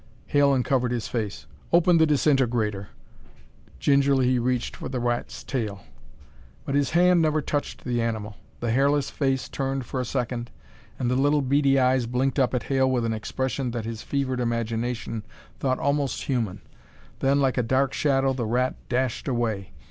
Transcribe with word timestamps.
Hale 0.25 0.51
uncovered 0.55 0.91
his 0.91 1.07
face. 1.07 1.45
"Open 1.71 1.99
the 1.99 2.07
disintegrator." 2.07 2.87
Gingerly 3.77 4.25
he 4.25 4.39
reached 4.39 4.75
for 4.75 4.89
the 4.89 4.99
rat's 4.99 5.43
tail. 5.43 5.83
But 6.65 6.73
his 6.73 6.89
hand 6.89 7.21
never 7.21 7.39
touched 7.39 7.83
the 7.83 8.01
animal. 8.01 8.35
The 8.61 8.71
hairless 8.71 9.11
face 9.11 9.47
turned 9.47 9.85
for 9.85 10.01
a 10.01 10.05
second, 10.05 10.49
and 10.97 11.11
the 11.11 11.15
little, 11.15 11.43
beady 11.43 11.77
eyes 11.77 12.07
blinked 12.07 12.39
up 12.39 12.55
at 12.55 12.63
Hale 12.63 12.89
with 12.89 13.05
an 13.05 13.13
expression 13.13 13.69
that 13.69 13.85
his 13.85 14.01
fevered 14.01 14.39
imagination 14.39 15.21
thought 15.59 15.77
almost 15.77 16.23
human. 16.23 16.63
Then, 17.19 17.39
like 17.39 17.59
a 17.59 17.61
dark 17.61 17.93
shadow, 17.93 18.33
the 18.33 18.47
rat 18.47 18.73
dashed 18.89 19.27
away. 19.27 19.69